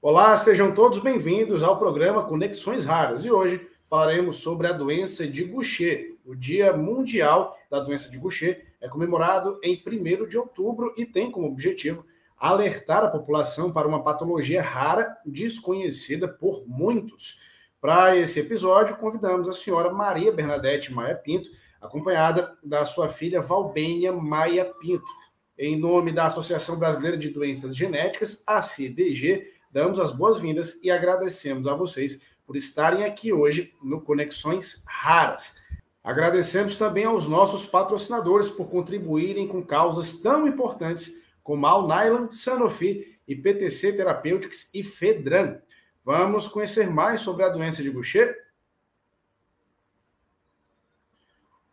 [0.00, 5.42] Olá, sejam todos bem-vindos ao programa Conexões Raras e hoje falaremos sobre a doença de
[5.42, 6.16] Gaucher.
[6.24, 11.32] O Dia Mundial da Doença de Gaucher é comemorado em 1 de outubro e tem
[11.32, 17.40] como objetivo alertar a população para uma patologia rara, desconhecida por muitos.
[17.80, 24.12] Para esse episódio, convidamos a senhora Maria Bernadette Maia Pinto, acompanhada da sua filha Valbênia
[24.12, 25.10] Maia Pinto.
[25.58, 31.66] Em nome da Associação Brasileira de Doenças Genéticas, a CDG, damos as boas-vindas e agradecemos
[31.66, 35.56] a vocês por estarem aqui hoje no Conexões Raras.
[36.02, 43.18] Agradecemos também aos nossos patrocinadores por contribuírem com causas tão importantes como a Alnylam, Sanofi
[43.26, 45.58] e PTC Therapeutics e Fedran.
[46.04, 48.48] Vamos conhecer mais sobre a doença de Gaucher?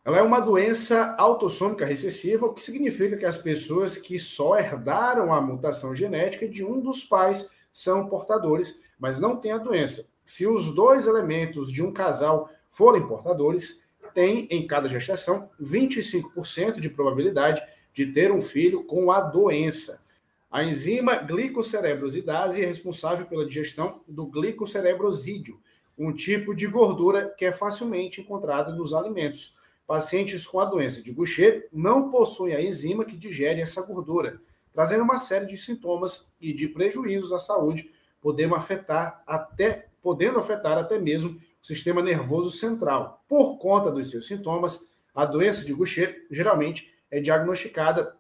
[0.04, 5.34] Ela é uma doença autossômica recessiva, o que significa que as pessoas que só herdaram
[5.34, 10.08] a mutação genética de um dos pais são portadores, mas não têm a doença.
[10.24, 16.90] Se os dois elementos de um casal forem portadores, tem em cada gestação 25% de
[16.90, 17.62] probabilidade
[17.94, 20.02] de ter um filho com a doença.
[20.50, 25.60] A enzima glicocerebrosidase é responsável pela digestão do glicocerebrosídeo,
[25.98, 29.58] um tipo de gordura que é facilmente encontrada nos alimentos.
[29.86, 34.40] Pacientes com a doença de Gaucher não possuem a enzima que digere essa gordura,
[34.76, 37.90] trazendo uma série de sintomas e de prejuízos à saúde,
[38.22, 43.24] podendo afetar até, podendo afetar até mesmo o sistema nervoso central.
[43.28, 48.16] Por conta dos seus sintomas, a doença de Gaucher geralmente é diagnosticada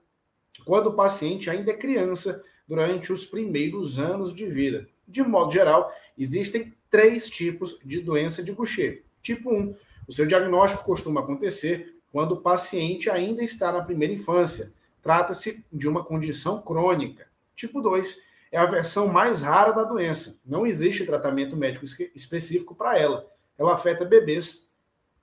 [0.66, 4.88] quando o paciente ainda é criança, durante os primeiros anos de vida.
[5.08, 9.03] De modo geral, existem três tipos de doença de Gaucher.
[9.22, 9.76] Tipo 1,
[10.08, 14.73] o seu diagnóstico costuma acontecer quando o paciente ainda está na primeira infância.
[15.06, 17.28] Trata-se de uma condição crônica.
[17.56, 20.42] Tipo 2, é a versão mais rara da doença.
[20.43, 21.86] Não existe tratamento médico
[22.16, 23.23] específico para ela.
[23.55, 24.73] Ela afeta bebês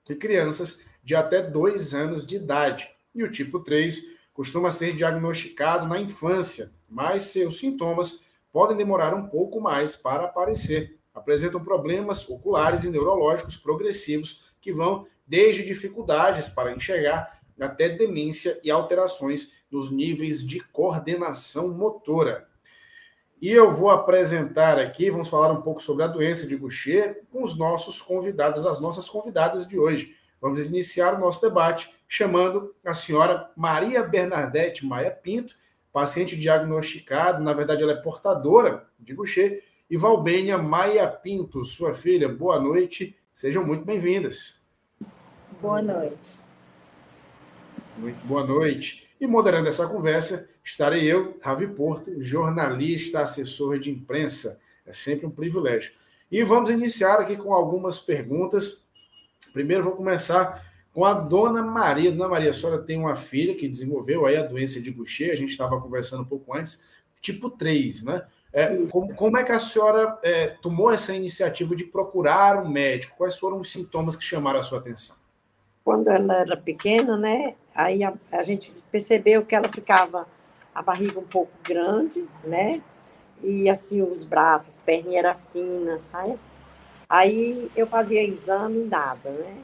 [0.09, 2.89] e crianças de até 2 anos de idade.
[3.13, 8.23] E o tipo 3 costuma ser diagnosticado na infância, mas seus sintomas
[8.53, 10.97] podem demorar um pouco mais para aparecer.
[11.13, 18.71] Apresentam problemas oculares e neurológicos progressivos que vão desde dificuldades para enxergar até demência e
[18.71, 22.47] alterações nos níveis de coordenação motora.
[23.41, 27.43] E eu vou apresentar aqui, vamos falar um pouco sobre a doença de Gaucher com
[27.43, 30.15] os nossos convidados, as nossas convidadas de hoje.
[30.39, 35.55] Vamos iniciar o nosso debate chamando a senhora Maria Bernadette Maia Pinto,
[35.91, 42.29] paciente diagnosticado, na verdade ela é portadora de Gaucher, e Valbênia Maia Pinto, sua filha.
[42.29, 44.61] Boa noite, sejam muito bem-vindas.
[45.59, 46.37] Boa noite.
[47.97, 49.02] Muito boa noite.
[49.23, 54.59] E moderando essa conversa, estarei eu, Ravi Porto, jornalista, assessor de imprensa.
[54.85, 55.93] É sempre um privilégio.
[56.29, 58.83] E vamos iniciar aqui com algumas perguntas
[59.53, 62.11] Primeiro vou começar com a dona Maria.
[62.11, 65.35] Dona Maria, a senhora tem uma filha que desenvolveu aí a doença de Gaucher, a
[65.35, 66.85] gente estava conversando um pouco antes,
[67.21, 68.25] tipo 3, né?
[68.51, 73.15] É, como, como, é que a senhora é, tomou essa iniciativa de procurar um médico?
[73.17, 75.15] Quais foram os sintomas que chamaram a sua atenção?
[75.83, 77.55] Quando ela era pequena, né?
[77.75, 80.27] Aí a, a gente percebeu que ela ficava
[80.73, 82.81] a barriga um pouco grande, né?
[83.41, 86.39] E assim os braços, as perninhas eram finas, sabe?
[87.09, 89.57] Aí eu fazia exame, nada, né?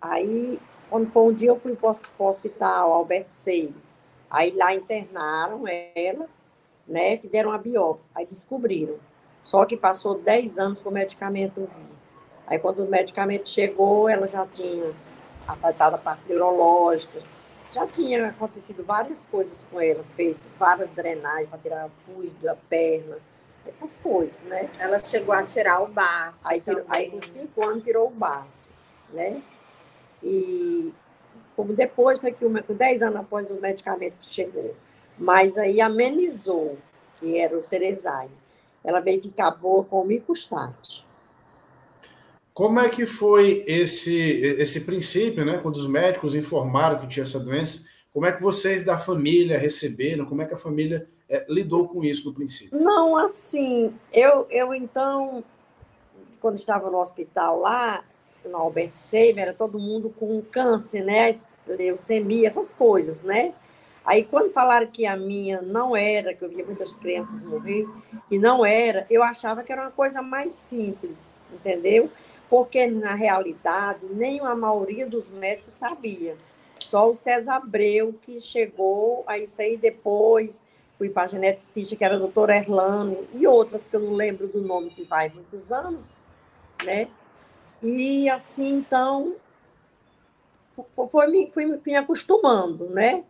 [0.00, 0.58] Aí,
[0.90, 3.74] quando foi um dia, eu fui para o hospital, Albert Seio.
[4.30, 6.28] Aí lá internaram ela,
[6.86, 7.16] né?
[7.18, 8.10] Fizeram a biópsia.
[8.14, 8.96] Aí descobriram.
[9.40, 11.92] Só que passou 10 anos para o medicamento vir.
[12.46, 14.92] Aí, quando o medicamento chegou, ela já tinha
[15.46, 17.20] afetado a parte neurológica,
[17.72, 23.16] já tinha acontecido várias coisas com ela, feito várias drenagens para tirar pus da perna,
[23.66, 24.68] essas coisas, né?
[24.78, 26.46] Ela chegou a tirar o baço.
[26.48, 28.66] Aí, tirou, aí com cinco anos tirou o baço,
[29.10, 29.42] né?
[30.22, 30.92] E
[31.56, 34.74] como depois foi que, com dez anos após o medicamento chegou,
[35.18, 36.78] mas aí amenizou,
[37.18, 38.28] que era o Cerezai.
[38.84, 41.06] Ela veio ficar boa com o micostate.
[42.54, 44.14] Como é que foi esse,
[44.58, 45.58] esse princípio, né?
[45.58, 50.26] Quando os médicos informaram que tinha essa doença, como é que vocês da família receberam?
[50.26, 52.78] Como é que a família é, lidou com isso no princípio?
[52.78, 55.42] Não, assim, eu, eu então,
[56.40, 58.04] quando estava no hospital lá,
[58.44, 61.32] no Albert Seimer, era todo mundo com câncer, né?
[61.66, 63.54] Leucemia, essas coisas, né?
[64.04, 67.86] Aí, quando falaram que a minha não era, que eu via muitas crianças morrer,
[68.30, 72.10] e não era, eu achava que era uma coisa mais simples, entendeu?
[72.52, 76.36] Porque, na realidade, nem a maioria dos médicos sabia.
[76.76, 80.60] Só o César Abreu que chegou a isso aí depois,
[80.98, 84.48] fui para a geneticista, que era a doutora Erlane, e outras que eu não lembro
[84.48, 86.20] do nome, que vai muitos anos,
[86.84, 87.08] né?
[87.82, 89.34] E assim, então,
[91.10, 93.24] foi, me, fui me acostumando, né?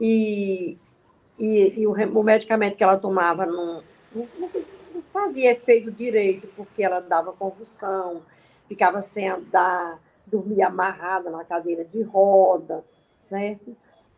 [0.00, 0.76] E,
[1.38, 4.50] e, e o, o, medicamento que ela tomava não, não, não,
[5.12, 8.22] fazia efeito direito, porque ela dava convulsão,
[8.68, 12.84] ficava sem andar, dormia amarrada na cadeira de roda,
[13.18, 13.76] certo?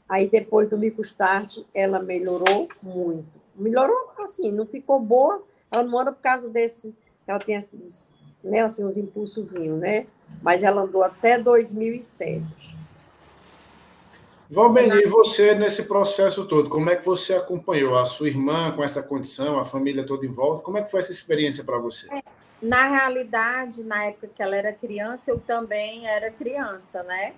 [0.08, 3.28] Aí depois do micostart, ela melhorou muito.
[3.54, 6.94] Melhorou assim, não ficou boa, ela não anda por causa desse,
[7.26, 8.08] ela tem esses,
[8.42, 10.06] né, assim, uns impulsozinhos, né?
[10.42, 12.78] Mas ela andou até 2007.
[14.50, 19.02] Valbeni, você nesse processo todo, como é que você acompanhou a sua irmã com essa
[19.02, 20.62] condição, a família toda em volta?
[20.62, 22.10] Como é que foi essa experiência para você?
[22.10, 22.22] É,
[22.60, 27.34] na realidade, na época que ela era criança, eu também era criança, né?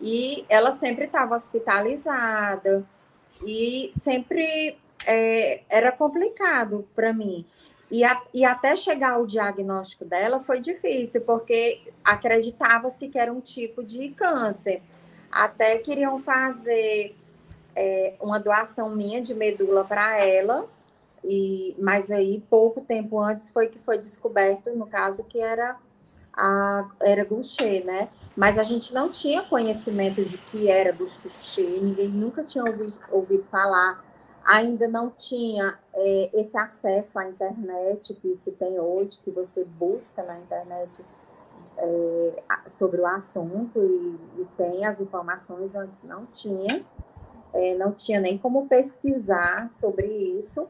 [0.00, 2.84] E ela sempre estava hospitalizada
[3.46, 7.46] e sempre é, era complicado para mim.
[7.90, 13.40] E, a, e até chegar o diagnóstico dela foi difícil, porque acreditava-se que era um
[13.40, 14.80] tipo de câncer.
[15.30, 17.16] Até queriam fazer
[17.74, 20.68] é, uma doação minha de medula para ela,
[21.24, 25.78] e mas aí pouco tempo antes foi que foi descoberto, no caso, que era
[26.32, 28.08] a era Gaucher, né?
[28.36, 33.44] Mas a gente não tinha conhecimento de que era Gaucher, ninguém nunca tinha ouvido, ouvido
[33.44, 34.04] falar.
[34.42, 40.22] Ainda não tinha é, esse acesso à internet que se tem hoje, que você busca
[40.22, 41.04] na internet
[41.76, 46.84] é, sobre o assunto e, e, tem as informações, antes não tinha,
[47.52, 50.68] é, não tinha nem como pesquisar sobre isso,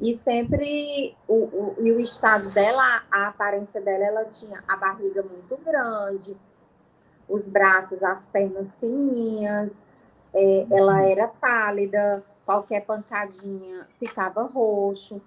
[0.00, 5.22] e sempre, o, o, e o estado dela, a aparência dela, ela tinha a barriga
[5.22, 6.36] muito grande,
[7.28, 9.82] os braços, as pernas fininhas,
[10.32, 15.20] é, ela era pálida, qualquer pancadinha ficava roxo.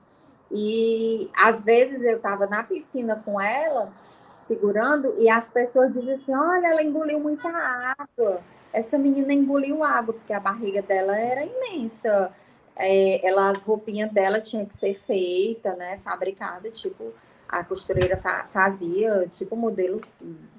[0.50, 3.94] E às vezes eu estava na piscina com ela,
[4.40, 8.42] segurando, e as pessoas diziam assim: olha, ela engoliu muita água.
[8.74, 12.32] Essa menina engoliu água, porque a barriga dela era imensa.
[12.76, 15.98] É, ela, as roupinhas dela tinha que ser feita, né?
[16.04, 17.14] Fabricada, tipo,
[17.48, 20.02] a costureira fa fazia, tipo, modelo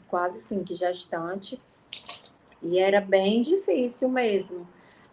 [0.09, 1.61] quase assim, que gestante.
[2.63, 4.69] E era bem difícil mesmo.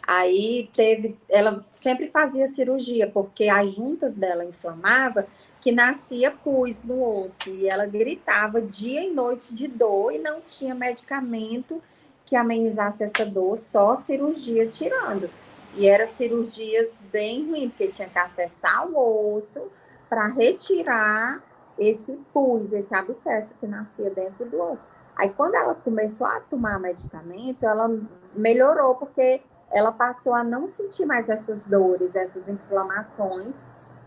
[0.06, 5.28] Aí teve, ela sempre fazia cirurgia, porque as juntas dela inflamava,
[5.62, 10.42] que nascia pus no osso, e ela gritava dia e noite de dor e não
[10.42, 11.82] tinha medicamento
[12.26, 15.30] que amenizasse essa dor, só cirurgia tirando.
[15.74, 19.70] E eram cirurgias bem ruins, porque tinha que acessar o osso
[20.10, 21.42] para retirar
[21.78, 24.88] esse pus, esse abscesso que nascia dentro do osso.
[25.16, 27.90] Aí, quando ela começou a tomar medicamento, ela
[28.34, 33.64] melhorou, porque ela passou a não sentir mais essas dores, essas inflamações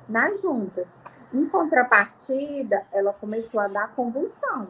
[0.08, 0.96] nas juntas.
[1.32, 4.68] Em contrapartida, ela começou a dar convulsão.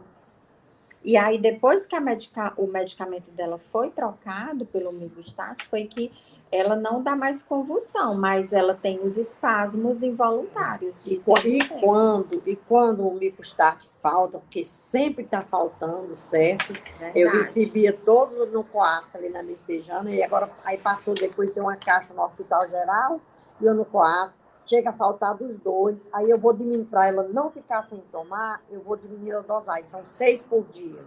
[1.04, 6.12] E aí, depois que medica o medicamento dela foi trocado pelo Migostat, foi que
[6.52, 11.06] ela não dá mais convulsão, mas ela tem os espasmos involuntários.
[11.06, 16.74] E, e quando e quando o micostart falta, porque sempre está faltando, certo?
[16.74, 17.18] Verdade.
[17.18, 21.76] Eu recebia todos no coax ali na Messejana, e agora aí passou depois ser uma
[21.76, 23.18] caixa no Hospital Geral,
[23.58, 24.36] e eu no coax,
[24.66, 28.62] chega a faltar dos dois, aí eu vou diminuir, para ela não ficar sem tomar,
[28.70, 31.00] eu vou diminuir a dosagem, são seis por dia.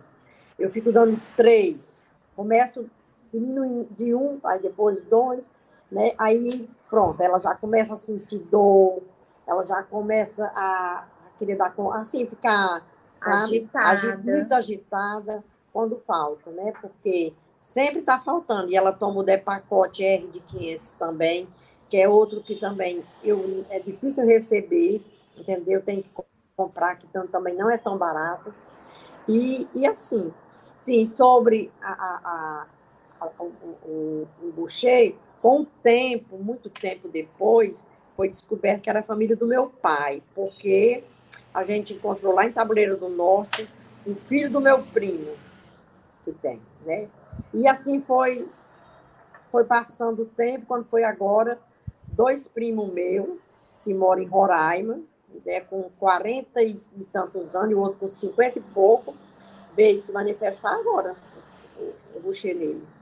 [0.58, 2.04] Eu fico dando três,
[2.36, 2.90] começo
[3.40, 5.50] diminuindo de um, aí depois dois,
[5.92, 6.14] né?
[6.18, 9.02] Aí, pronto, ela já começa a sentir dor,
[9.46, 11.06] ela já começa a,
[11.38, 13.70] querer dar, assim, ficar, sabe?
[13.74, 14.18] Agitada.
[14.18, 16.74] muito agitada quando falta, né?
[16.82, 18.72] Porque sempre está faltando.
[18.72, 21.48] E ela toma o Depacote R de 500 também,
[21.90, 25.06] que é outro que também eu, é difícil receber,
[25.38, 25.82] entendeu?
[25.82, 26.10] Tem que
[26.56, 28.54] comprar, que também não é tão barato.
[29.28, 30.34] E, e assim,
[30.76, 32.66] sim, sobre a, a,
[33.22, 39.46] o, Boucher, com o tempo, muito tempo depois, foi descoberto que era a família do
[39.46, 41.04] meu pai, porque
[41.54, 43.70] a gente encontrou lá em Tabuleiro do Norte
[44.06, 45.34] o filho do meu primo,
[46.24, 47.08] que tem, né?
[47.54, 48.48] E assim foi,
[49.52, 51.60] foi passando o tempo, quando foi agora,
[52.08, 53.38] dois primos meus,
[53.84, 55.00] que moram em Roraima,
[55.46, 59.16] né, com 40 e, e tantos anos, e o outro com 50 e pouco,
[59.76, 61.16] veio se manifestar agora,
[62.26, 63.00] Boucher neles.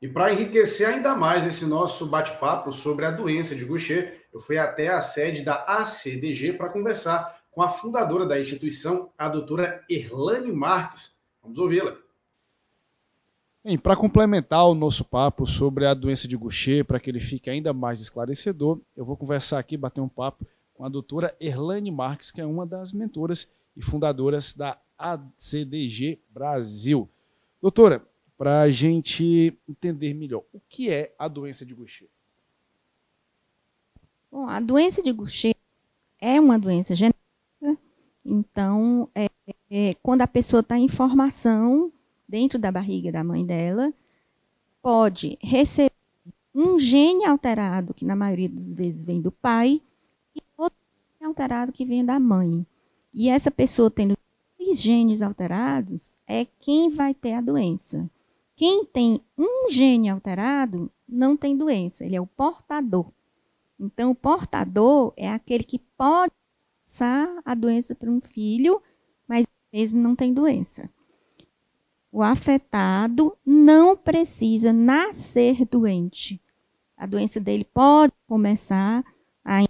[0.00, 4.56] E para enriquecer ainda mais esse nosso bate-papo sobre a doença de Gaucher, eu fui
[4.56, 10.50] até a sede da ACDG para conversar com a fundadora da instituição, a doutora Erlane
[10.50, 11.18] Marques.
[11.42, 11.98] Vamos ouvi-la.
[13.62, 17.50] Bem, para complementar o nosso papo sobre a doença de Gaucher, para que ele fique
[17.50, 22.32] ainda mais esclarecedor, eu vou conversar aqui, bater um papo com a doutora Erlane Marques,
[22.32, 27.06] que é uma das mentoras e fundadoras da ACDG Brasil.
[27.60, 28.02] Doutora,
[28.40, 32.08] para a gente entender melhor, o que é a doença de Gaucher?
[34.32, 35.54] Bom, a doença de Gaucher
[36.18, 37.20] é uma doença genética,
[38.24, 39.26] então, é,
[39.70, 41.92] é, quando a pessoa está em formação
[42.26, 43.92] dentro da barriga da mãe dela,
[44.80, 45.92] pode receber
[46.54, 49.82] um gene alterado, que na maioria das vezes vem do pai,
[50.34, 50.78] e outro
[51.18, 52.66] gene alterado que vem da mãe.
[53.12, 54.16] E essa pessoa tendo
[54.56, 58.10] três genes alterados é quem vai ter a doença.
[58.60, 63.10] Quem tem um gene alterado não tem doença, ele é o portador.
[63.80, 66.34] Então, o portador é aquele que pode
[66.84, 68.82] passar a doença para um filho,
[69.26, 70.90] mas mesmo não tem doença.
[72.12, 76.38] O afetado não precisa nascer doente.
[76.98, 79.02] A doença dele pode começar
[79.42, 79.64] a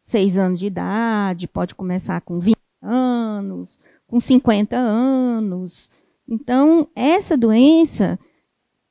[0.00, 5.90] seis anos de idade, pode começar com 20 anos, com 50 anos.
[6.30, 8.16] Então, essa doença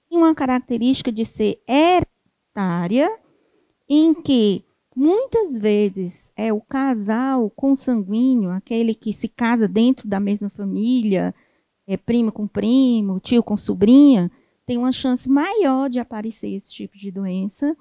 [0.09, 3.09] tem uma característica de ser hereditária,
[3.87, 10.49] em que muitas vezes é o casal consanguíneo, aquele que se casa dentro da mesma
[10.49, 11.33] família,
[11.87, 14.29] é primo com primo, tio com sobrinha,
[14.65, 17.75] tem uma chance maior de aparecer esse tipo de doença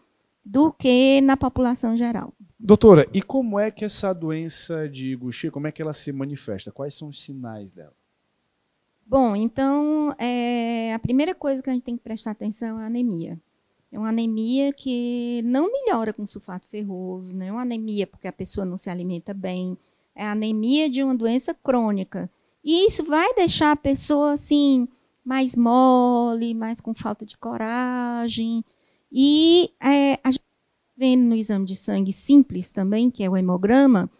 [0.44, 2.32] do que na população geral.
[2.58, 6.72] Doutora, e como é que essa doença de Gaucher, como é que ela se manifesta?
[6.72, 7.97] Quais são os sinais dela?
[9.08, 12.88] Bom, então, é, a primeira coisa que a gente tem que prestar atenção é a
[12.88, 13.40] anemia.
[13.90, 18.32] É uma anemia que não melhora com sulfato ferroso, não é uma anemia porque a
[18.32, 19.78] pessoa não se alimenta bem,
[20.14, 22.30] é a anemia de uma doença crônica.
[22.62, 24.86] E isso vai deixar a pessoa assim
[25.24, 28.62] mais mole, mais com falta de coragem.
[29.10, 33.38] E é, a gente tá vendo no exame de sangue simples também, que é o
[33.38, 34.10] hemograma,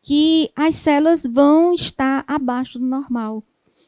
[0.00, 3.42] que as células vão estar abaixo do normal.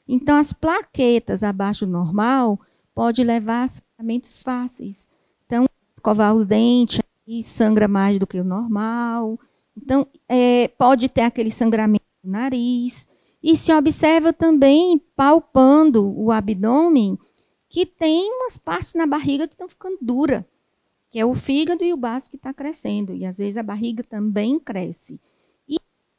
[0.08, 2.58] Então, as plaquetas abaixo do normal
[2.94, 5.10] pode levar a sangramentos fáceis.
[5.44, 9.38] Então, escovar os dentes e sangra mais do que o normal.
[9.76, 13.06] Então, é, pode ter aquele sangramento no nariz.
[13.42, 17.18] E se observa também, palpando o abdômen,
[17.68, 20.46] que tem umas partes na barriga que estão ficando dura,
[21.10, 23.14] que é o fígado e o baço que está crescendo.
[23.14, 25.20] E às vezes a barriga também cresce.
[25.68, 25.76] E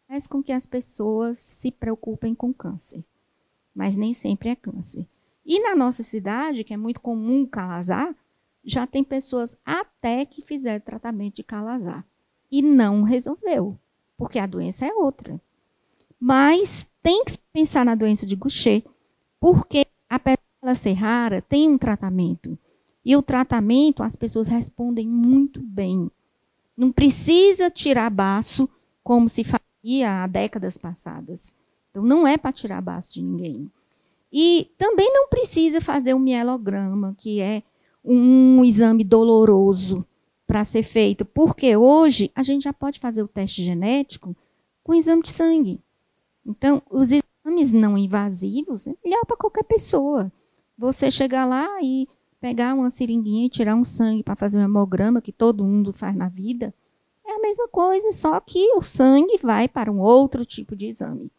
[0.08, 3.03] faz com que as pessoas se preocupem com câncer.
[3.79, 5.07] Mas nem sempre é câncer.
[5.45, 8.13] E na nossa cidade, que é muito comum calazar,
[8.62, 12.05] já tem pessoas até que fizeram tratamento de calazar.
[12.51, 13.79] E não resolveu,
[14.17, 15.39] porque a doença é outra.
[16.19, 18.83] Mas tem que pensar na doença de Gaucher,
[19.39, 22.59] porque apesar dela ser rara, tem um tratamento.
[23.05, 26.12] E o tratamento, as pessoas respondem muito bem.
[26.75, 28.67] Não precisa tirar baço
[29.01, 31.55] como se fazia há décadas passadas.
[31.89, 33.72] Então, não é para tirar baço de ninguém.
[34.31, 37.63] E também não precisa fazer um mielograma, que é
[38.03, 40.05] um exame doloroso
[40.46, 44.36] para ser feito, porque hoje a gente já pode fazer o teste genético
[44.84, 45.79] com exame de sangue.
[46.46, 50.31] Então, os exames não invasivos é melhor para qualquer pessoa.
[50.77, 52.08] Você chegar lá e
[52.39, 56.15] pegar uma seringuinha e tirar um sangue para fazer um hemograma, que todo mundo faz
[56.15, 56.74] na vida,
[57.25, 61.29] é a mesma coisa, só que o sangue vai para um outro tipo de exame.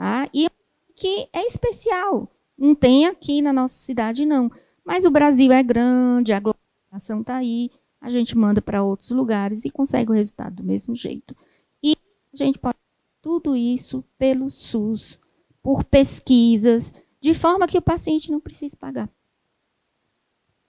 [0.00, 0.30] Tá?
[0.32, 0.48] E
[0.96, 2.26] que é especial.
[2.56, 4.50] Não tem aqui na nossa cidade, não.
[4.82, 9.66] Mas o Brasil é grande, a globalização está aí, a gente manda para outros lugares
[9.66, 11.36] e consegue o resultado do mesmo jeito.
[11.82, 11.94] E
[12.32, 12.78] a gente pode
[13.20, 15.20] tudo isso pelo SUS,
[15.62, 19.10] por pesquisas, de forma que o paciente não precise pagar.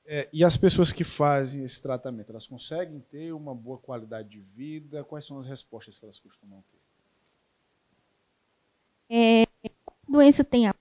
[0.06, 4.42] É, e as pessoas que fazem esse tratamento, elas conseguem ter uma boa qualidade de
[4.42, 5.06] vida?
[5.06, 6.81] Quais são as respostas que elas costumam ter?
[9.14, 10.76] É, a doença tem a,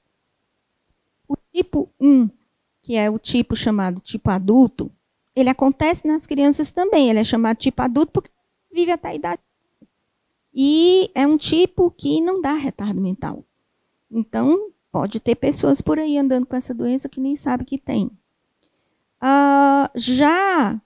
[1.27, 2.31] o tipo 1,
[2.81, 4.91] que é o tipo chamado tipo adulto,
[5.35, 7.11] ele acontece nas crianças também.
[7.11, 8.31] Ele é chamado tipo adulto porque
[8.73, 9.43] vive até a idade
[10.55, 13.45] e é um tipo que não dá retardo mental.
[14.11, 18.07] Então, pode ter pessoas por aí andando com essa doença que nem sabe que tem.
[19.23, 20.81] Uh, já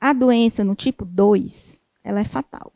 [0.00, 2.72] a doença no tipo 2, ela é fatal.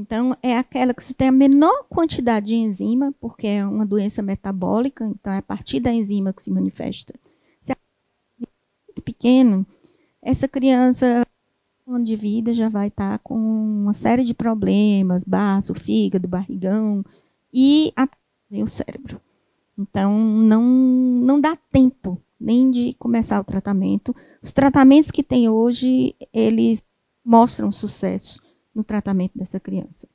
[0.00, 4.22] Então, é aquela que você tem a menor quantidade de enzima, porque é uma doença
[4.22, 7.12] metabólica, então é a partir da enzima que se manifesta.
[7.60, 8.46] Se a é
[8.86, 9.66] muito pequeno,
[10.22, 11.26] essa criança
[11.84, 17.04] ano de vida já vai estar com uma série de problemas, baço, fígado, barrigão
[17.52, 17.92] e
[18.52, 19.20] o cérebro.
[19.76, 24.14] Então, não, não dá tempo nem de começar o tratamento.
[24.40, 26.84] Os tratamentos que tem hoje, eles
[27.24, 28.46] mostram sucesso
[28.78, 30.08] no tratamento dessa criança.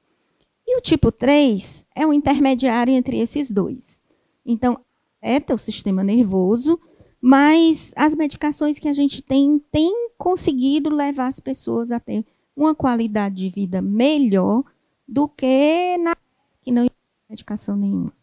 [0.65, 4.01] E o tipo 3 é um intermediário entre esses dois.
[4.45, 4.79] Então,
[5.21, 6.79] afeta o sistema nervoso,
[7.21, 12.73] mas as medicações que a gente tem têm conseguido levar as pessoas a ter uma
[12.73, 14.63] qualidade de vida melhor
[15.05, 16.15] do que na
[16.61, 16.87] que não
[17.29, 18.13] medicação nenhuma.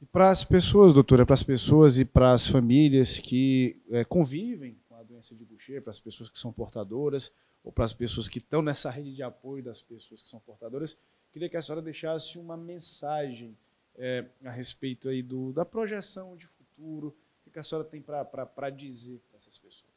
[0.00, 4.78] E para as pessoas, doutora, para as pessoas e para as famílias que é, convivem
[4.88, 8.28] com a doença de Gaucher, para as pessoas que são portadoras, ou para as pessoas
[8.28, 10.96] que estão nessa rede de apoio das pessoas que são portadoras,
[11.32, 13.56] queria que a senhora deixasse uma mensagem
[13.96, 17.14] é, a respeito aí do, da projeção de futuro,
[17.46, 19.90] o que a senhora tem para dizer para essas pessoas.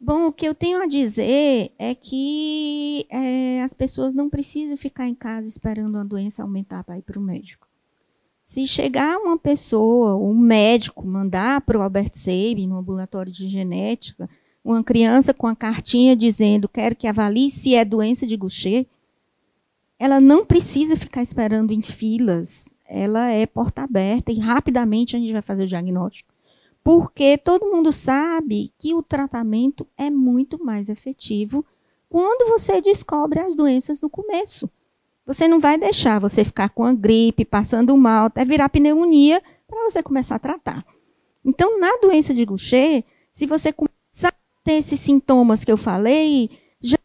[0.00, 5.08] Bom, o que eu tenho a dizer é que é, as pessoas não precisam ficar
[5.08, 7.66] em casa esperando a doença aumentar para ir para o médico.
[8.44, 14.30] Se chegar uma pessoa, um médico, mandar para o Albert Seib, no ambulatório de genética,
[14.72, 18.86] uma criança com a cartinha dizendo quero que avalie se é doença de Gaucher,
[19.98, 22.74] ela não precisa ficar esperando em filas.
[22.86, 26.32] Ela é porta aberta e rapidamente a gente vai fazer o diagnóstico
[26.88, 31.62] porque todo mundo sabe que o tratamento é muito mais efetivo
[32.08, 34.70] quando você descobre as doenças no começo.
[35.26, 39.84] Você não vai deixar você ficar com a gripe, passando mal, até virar pneumonia, para
[39.84, 40.86] você começar a tratar.
[41.44, 43.70] Então, na doença de Gaucher, se você
[44.64, 46.50] ter esses sintomas que eu falei,
[46.80, 46.98] já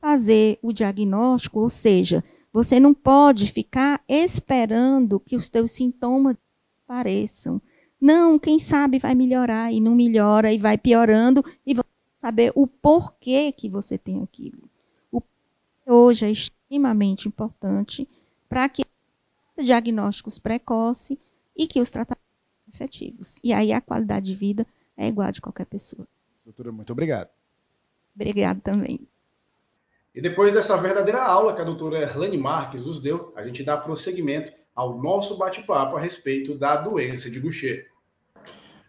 [0.00, 6.36] fazer o diagnóstico, ou seja, você não pode ficar esperando que os teus sintomas
[6.84, 7.60] apareçam.
[8.00, 11.88] Não, quem sabe vai melhorar e não melhora e vai piorando e você
[12.20, 14.68] saber o porquê que você tem aquilo.
[15.12, 15.20] O
[15.86, 18.08] hoje é extremamente importante
[18.48, 18.82] para que
[19.56, 21.18] diagnósticos precoces
[21.56, 22.24] e que os tratamentos
[22.72, 23.40] efetivos.
[23.42, 24.66] E aí a qualidade de vida
[24.96, 26.06] é igual a de qualquer pessoa.
[26.48, 27.28] Doutora, muito obrigado.
[28.16, 29.06] Obrigado também.
[30.14, 33.76] E depois dessa verdadeira aula que a doutora Erlane Marques nos deu, a gente dá
[33.76, 37.90] prosseguimento ao nosso bate-papo a respeito da doença de Gaucher.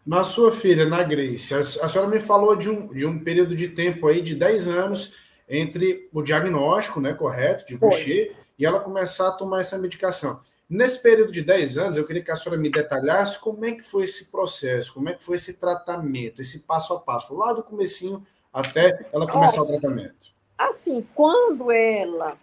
[0.05, 3.67] Na sua filha, na Grace, a, senhora me falou de um, de um período de
[3.67, 5.15] tempo aí de 10 anos
[5.49, 10.39] entre o diagnóstico, né, correto, de Gaucher, e ela começar a tomar essa medicação.
[10.69, 13.81] Nesse período de 10 anos, eu queria que a senhora me detalhasse como é que
[13.81, 17.63] foi esse processo, como é que foi esse tratamento, esse passo a passo, lá do
[17.63, 20.29] comecinho até ela começar oh, o tratamento.
[20.57, 22.37] Assim, quando ela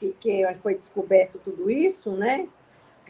[0.00, 2.48] que foi descoberto tudo isso, né?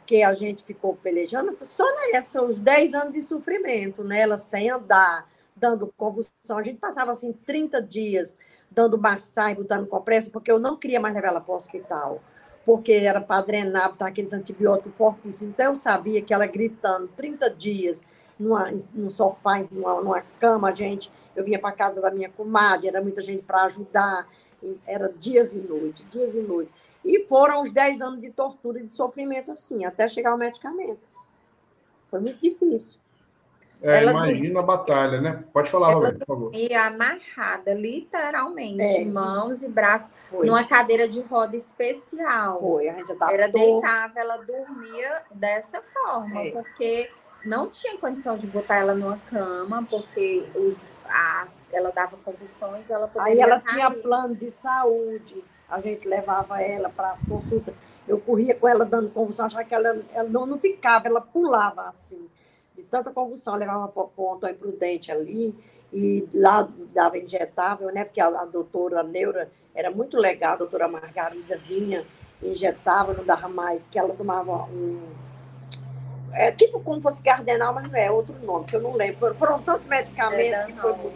[0.04, 4.20] que a gente ficou pelejando, só nessa, os 10 anos de sofrimento, né?
[4.20, 6.58] Ela sem andar, dando convulsão.
[6.58, 8.36] A gente passava assim 30 dias
[8.70, 12.22] dando massagem, botando compressa, porque eu não queria mais levar ela para o hospital,
[12.64, 15.52] porque era para drenar, botar aqueles antibióticos fortíssimos.
[15.52, 18.02] Então eu sabia que ela gritando 30 dias
[18.38, 23.00] numa, no sofá, numa, numa cama, gente, eu vinha para casa da minha comadre, era
[23.00, 24.28] muita gente para ajudar,
[24.86, 26.70] era dias e noite, dias e noite.
[27.04, 31.00] E foram os 10 anos de tortura e de sofrimento assim, até chegar ao medicamento.
[32.10, 33.01] Foi muito difícil.
[33.82, 35.44] É, ela imagina a batalha, né?
[35.52, 36.54] Pode falar, Roberto, por favor.
[36.54, 39.04] E amarrada, literalmente, é.
[39.04, 40.46] mãos e braços, Foi.
[40.46, 42.60] numa cadeira de roda especial.
[42.60, 43.34] Foi, a gente adaptou.
[43.34, 46.50] Era deitava, ela dormia dessa forma, é.
[46.52, 47.10] porque
[47.44, 53.08] não tinha condição de botar ela numa cama, porque os, as, ela dava convulsões, ela
[53.08, 53.74] poderia Aí ela cair.
[53.74, 55.42] tinha plano de saúde
[55.72, 57.74] a gente levava ela para as consultas.
[58.06, 61.88] Eu corria com ela dando convulsão, achava que ela, ela não, não ficava, ela pulava
[61.88, 62.28] assim.
[62.82, 65.54] De tanta convulsão, levava para o ponto imprudente ali,
[65.92, 68.04] e lá dava injetável, né?
[68.04, 72.04] Porque a, a doutora a Neura era muito legal, a doutora Margarida vinha,
[72.42, 75.00] injetava, não dava mais, que ela tomava um.
[76.32, 79.18] É tipo como fosse cardenal, mas não é outro nome, que eu não lembro.
[79.18, 81.12] Foram, foram tantos medicamentos é, que foi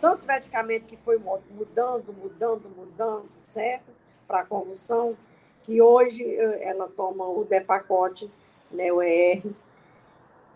[0.00, 3.90] tantos medicamentos que foi mudando, mudando, mudando, certo?
[4.26, 5.16] Para a convulsão,
[5.64, 8.30] que hoje eh, ela toma o Depacote,
[8.70, 9.42] né, o ER,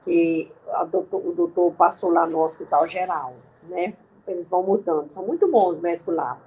[0.05, 0.53] que
[0.91, 3.95] doutor, o doutor passou lá no Hospital Geral, né?
[4.27, 6.39] Eles vão mudando, são muito bons os médicos lá,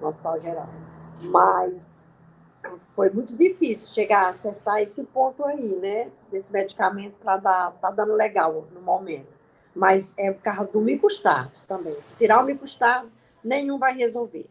[0.00, 0.68] no Hospital Geral.
[1.22, 2.08] Mas
[2.92, 6.10] foi muito difícil chegar a acertar esse ponto aí, né?
[6.30, 9.40] Desse medicamento para dar, tá dando legal no momento
[9.74, 11.94] mas é por causa do micostado também.
[12.00, 13.10] Se tirar o micostado,
[13.42, 14.46] nenhum vai resolver.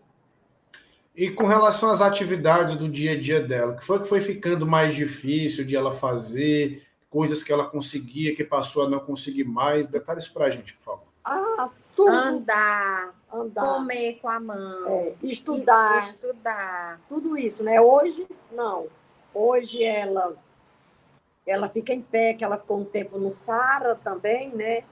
[1.16, 4.22] E com relação às atividades do dia a dia dela, o que foi que foi
[4.22, 9.44] ficando mais difícil de ela fazer, coisas que ela conseguia, que passou a não conseguir
[9.44, 9.88] mais?
[9.88, 11.08] Detalhes para a gente, por favor.
[11.24, 12.12] Ah, tudo.
[12.12, 17.82] Andar, andar, comer com a mão, é, estudar, estudar, tudo isso, né?
[17.82, 18.88] Hoje, não.
[19.34, 20.36] Hoje ela
[21.46, 24.84] ela fica em pé, que ela ficou um tempo no Sara também, né?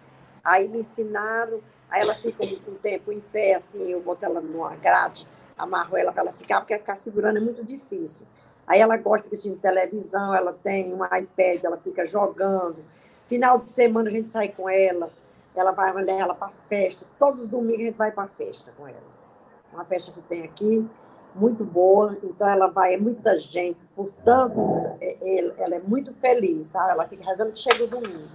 [0.44, 4.42] Aí me ensinaram, aí ela fica um, um tempo em pé, assim, eu boto ela
[4.42, 5.28] numa grade,
[5.58, 8.26] amarro ela para ela ficar, porque ficar segurando é muito difícil.
[8.68, 12.78] Aí ela gosta de assistir televisão, ela tem um iPad, ela fica jogando.
[13.28, 15.10] Final de semana a gente sai com ela,
[15.56, 17.06] ela vai levar ela para festa.
[17.18, 19.18] Todos os domingos a gente vai para festa com ela.
[19.74, 20.86] Uma festa que tem aqui,
[21.34, 24.66] muito boa, então ela vai, é muita gente, portanto,
[25.00, 26.92] é, ela é muito feliz, sabe?
[26.92, 28.28] Ela fica rezando que chega o domingo.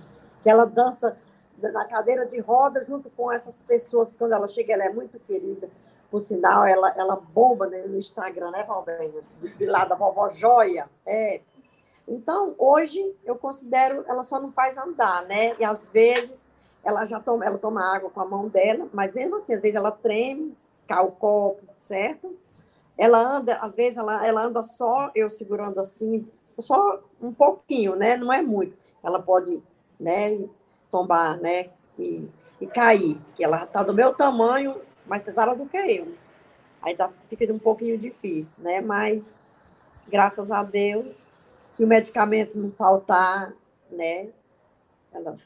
[0.43, 1.17] Que ela dança
[1.61, 5.69] na cadeira de roda junto com essas pessoas, quando ela chega, ela é muito querida.
[6.13, 9.23] Por sinal, ela, ela bomba né, no Instagram, né, Valbenha?
[9.57, 10.87] De lá da vovó Joia.
[11.07, 11.41] É.
[12.07, 15.57] Então, hoje, eu considero, ela só não faz andar, né?
[15.59, 16.47] E às vezes
[16.85, 19.75] ela já toma, ela toma água com a mão dela, mas mesmo assim, às vezes
[19.75, 20.55] ela treme,
[20.87, 22.37] cai o copo, certo?
[22.99, 28.19] Ela anda, às vezes ela, ela anda só, eu segurando assim, só um pouquinho, né?
[28.19, 28.77] Não é muito.
[29.03, 29.63] Ela pode,
[29.99, 30.45] né,
[30.91, 32.29] tombar, né, e,
[32.61, 36.15] e cair, que ela está do meu tamanho, mais pesada do que eu.
[36.83, 38.81] Aí tá, fica um pouquinho difícil, né?
[38.81, 39.35] Mas,
[40.09, 41.27] graças a Deus,
[41.71, 43.53] se o medicamento não faltar,
[43.91, 44.29] né,
[45.13, 45.37] ela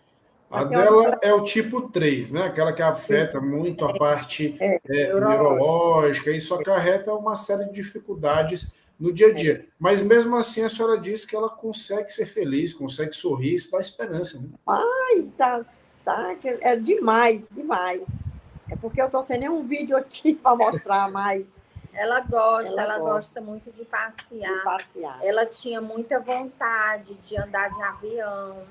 [0.51, 2.45] a dela é o tipo 3, né?
[2.45, 3.47] Aquela que afeta Sim.
[3.49, 6.31] muito a parte é, é, neurológica.
[6.31, 9.65] Isso acarreta uma série de dificuldades no dia a dia.
[9.67, 9.73] É.
[9.79, 13.81] Mas mesmo assim, a senhora disse que ela consegue ser feliz, consegue sorrir, isso dá
[13.81, 14.39] esperança.
[14.39, 14.49] Né?
[14.67, 15.65] Ai, tá,
[16.05, 18.33] tá, é demais, demais.
[18.71, 21.55] É porque eu estou sem nenhum vídeo aqui para mostrar mais.
[21.93, 23.13] Ela gosta, ela, ela gosta.
[23.13, 23.41] gosta.
[23.41, 24.53] muito de passear.
[24.53, 25.25] de passear.
[25.25, 28.65] Ela tinha muita vontade de andar de avião.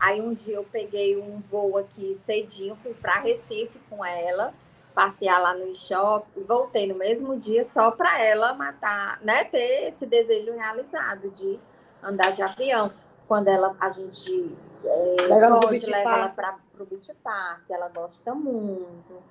[0.00, 4.52] Aí um dia eu peguei um voo aqui cedinho, fui para Recife com ela,
[4.94, 9.88] passear lá no shopping, e voltei no mesmo dia só para ela matar, né, ter
[9.88, 11.58] esse desejo realizado de
[12.02, 12.92] andar de avião.
[13.32, 19.22] Quando ela a gente é, leva, pode, ela para o Beach Park, ela gosta muito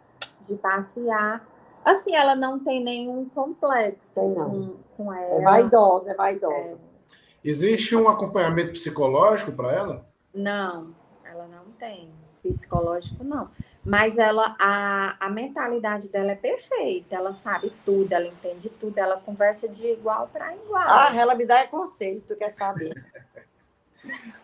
[0.44, 1.48] de passear.
[1.86, 5.40] Assim, ela não tem nenhum complexo tem, com, com é ela.
[5.40, 6.74] É vaidosa, é vaidosa.
[6.74, 7.48] É.
[7.48, 10.10] Existe um acompanhamento psicológico para ela?
[10.34, 12.12] Não, ela não tem.
[12.42, 13.52] Psicológico, não.
[13.86, 17.16] Mas ela, a, a mentalidade dela é perfeita.
[17.16, 20.88] Ela sabe tudo, ela entende tudo, ela conversa de igual para igual.
[20.88, 22.96] Ah, ela me dá é conselho, tu quer saber.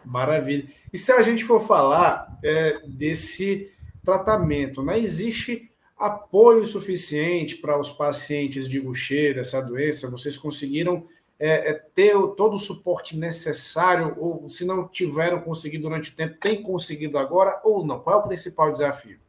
[0.05, 0.67] Maravilha.
[0.91, 3.71] E se a gente for falar é, desse
[4.03, 4.97] tratamento, né?
[4.97, 10.09] Existe apoio suficiente para os pacientes de Gaucher, dessa doença?
[10.09, 11.05] Vocês conseguiram
[11.39, 16.37] é, é, ter todo o suporte necessário, ou se não tiveram conseguido durante o tempo,
[16.39, 17.99] tem conseguido agora ou não?
[17.99, 19.19] Qual é o principal desafio?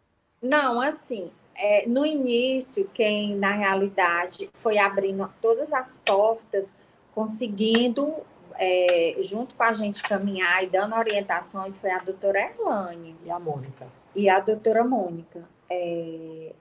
[0.40, 6.72] Não, assim, é, no início, quem na realidade foi abrindo todas as portas,
[7.12, 8.14] conseguindo,
[8.58, 13.16] é, junto com a gente, caminhar e dando orientações, foi a doutora Erlane.
[13.24, 13.86] E a Mônica.
[14.14, 15.48] E a doutora Mônica.
[15.70, 16.52] É,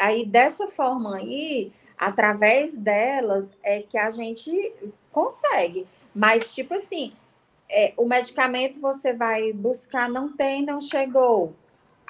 [0.00, 4.72] aí, dessa forma aí, através delas é que a gente
[5.12, 5.86] consegue.
[6.14, 7.12] Mas, tipo assim,
[7.68, 11.54] é, o medicamento você vai buscar, não tem, não chegou.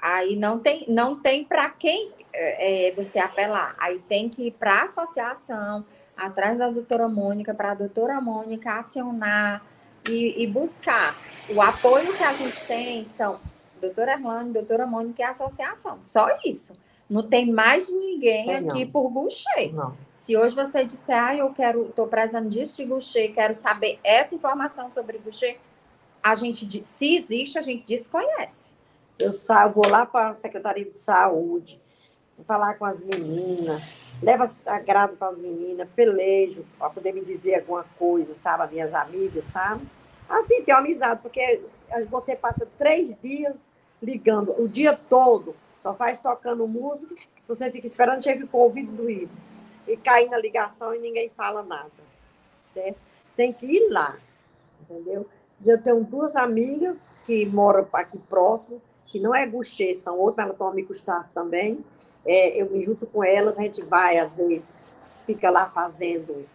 [0.00, 3.74] Aí não tem, não tem para quem é, é, você apelar.
[3.78, 5.84] Aí tem que ir para a associação,
[6.16, 9.62] atrás da doutora Mônica, para a doutora Mônica acionar
[10.08, 11.16] e, e, buscar.
[11.48, 13.40] O apoio que a gente tem são
[13.80, 15.98] doutora Erlane, doutora Mônica e a associação.
[16.06, 16.74] Só isso.
[17.08, 19.74] Não tem mais ninguém é, aqui por Goucher.
[19.74, 19.96] Não.
[20.12, 24.34] Se hoje você disser, ah, eu quero, estou precisando disso de Goucher, quero saber essa
[24.34, 25.58] informação sobre Goucher,
[26.22, 28.72] a gente, se existe, a gente desconhece.
[29.18, 31.80] Eu saio, vou lá para a Secretaria de Saúde,
[32.46, 33.82] falar com as meninas,
[34.22, 38.94] levo agrado para as meninas, pelejo, para poder me dizer alguma coisa, sabe, as minhas
[38.94, 39.86] amigas, sabe?
[40.28, 41.62] Assim, tem amizade, porque
[42.10, 43.70] você passa três dias
[44.02, 47.14] ligando o dia todo só faz tocando música,
[47.46, 49.30] você fica esperando, chega com o ouvido doído.
[49.86, 51.90] E cair na ligação e ninguém fala nada.
[52.62, 52.96] Certo?
[53.36, 54.16] Tem que ir lá.
[54.80, 55.26] Entendeu?
[55.62, 60.54] Eu tenho duas amigas que moram aqui próximo, que não é Guxê, são outras, elas
[60.54, 61.84] estão me custar também.
[62.26, 64.72] É, eu me junto com elas, a gente vai, às vezes,
[65.26, 66.46] fica lá fazendo,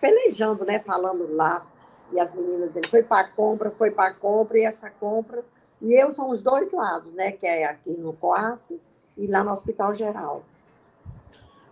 [0.00, 0.78] pelejando, né?
[0.80, 1.66] Falando lá.
[2.12, 5.44] E as meninas dizendo, foi para compra, foi para compra, e essa compra
[5.82, 7.32] e eu são os dois lados, né?
[7.32, 8.72] Que é aqui no COAS
[9.18, 10.46] e lá no Hospital Geral.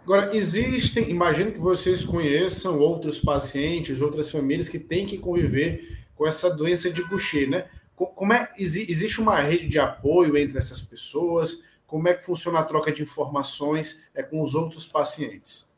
[0.03, 6.26] Agora, existem, imagino que vocês conheçam outros pacientes, outras famílias que têm que conviver com
[6.26, 7.66] essa doença de Gaucher, né?
[7.94, 11.64] Como é, existe uma rede de apoio entre essas pessoas?
[11.90, 15.68] Como é que funciona a troca de informações é, com os outros pacientes?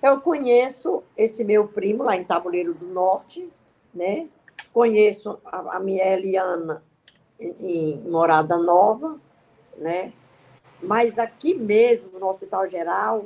[0.00, 3.50] Eu conheço esse meu primo lá em Tabuleiro do Norte,
[3.92, 4.28] né?
[4.72, 6.84] Conheço a, a minha Eliana
[7.40, 9.20] em Morada Nova,
[9.76, 10.12] né?
[10.80, 13.24] Mas aqui mesmo, no Hospital Geral,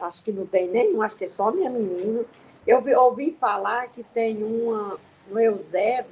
[0.00, 2.24] acho que não tem nenhum, acho que é só minha menina.
[2.66, 6.10] Eu ouvi falar que tem uma no Eusébio,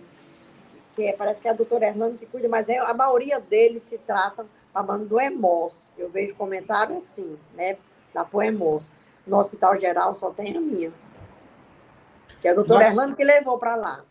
[0.94, 3.82] que é, parece que é a doutora Hernando que cuida, mas é, a maioria deles
[3.82, 4.46] se trata
[4.84, 5.92] falando do EMOS.
[5.96, 7.76] Eu vejo comentário assim, né?
[8.12, 8.90] Da POEMOS.
[9.26, 10.92] No Hospital Geral só tem a minha.
[12.40, 12.88] Que é a doutora mas...
[12.88, 14.04] Hernando que levou para lá.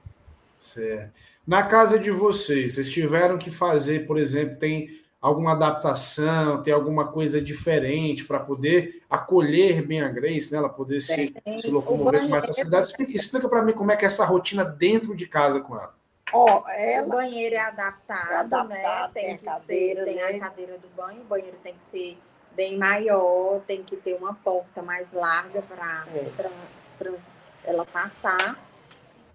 [0.57, 1.17] Certo.
[1.45, 4.89] Na casa de vocês, vocês tiveram que fazer, por exemplo, tem
[5.21, 10.57] alguma adaptação, tem alguma coisa diferente para poder acolher bem a Grace, né?
[10.57, 12.87] Ela poder se, se locomover com mais facilidade.
[12.87, 15.93] Explica, explica para mim como é que é essa rotina dentro de casa com ela.
[16.33, 17.07] Ó, ela...
[17.07, 19.11] O banheiro é adaptado, é adaptado né?
[19.13, 20.23] Tem, tem, cadeira, ser, tem né?
[20.23, 22.17] a cadeira do banho, o banheiro tem que ser
[22.55, 27.19] bem maior, tem que ter uma porta mais larga para é.
[27.63, 28.57] ela passar.